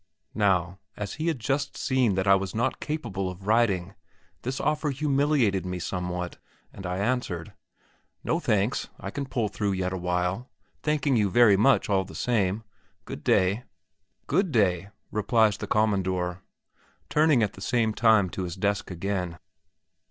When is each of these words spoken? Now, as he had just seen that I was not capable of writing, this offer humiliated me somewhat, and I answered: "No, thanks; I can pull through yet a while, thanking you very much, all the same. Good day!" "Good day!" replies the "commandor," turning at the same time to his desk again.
Now, 0.33 0.79
as 0.97 1.13
he 1.21 1.27
had 1.27 1.37
just 1.37 1.77
seen 1.77 2.15
that 2.15 2.25
I 2.25 2.33
was 2.33 2.55
not 2.55 2.79
capable 2.79 3.29
of 3.29 3.45
writing, 3.45 3.93
this 4.41 4.59
offer 4.59 4.89
humiliated 4.89 5.63
me 5.63 5.77
somewhat, 5.77 6.39
and 6.73 6.87
I 6.87 6.97
answered: 6.97 7.53
"No, 8.23 8.39
thanks; 8.39 8.89
I 8.99 9.11
can 9.11 9.27
pull 9.27 9.47
through 9.47 9.73
yet 9.73 9.93
a 9.93 9.99
while, 9.99 10.49
thanking 10.81 11.17
you 11.17 11.29
very 11.29 11.55
much, 11.55 11.87
all 11.87 12.03
the 12.03 12.15
same. 12.15 12.63
Good 13.05 13.23
day!" 13.23 13.63
"Good 14.25 14.51
day!" 14.51 14.89
replies 15.11 15.57
the 15.57 15.67
"commandor," 15.67 16.41
turning 17.07 17.43
at 17.43 17.53
the 17.53 17.61
same 17.61 17.93
time 17.93 18.31
to 18.31 18.41
his 18.41 18.55
desk 18.55 18.89
again. 18.89 19.37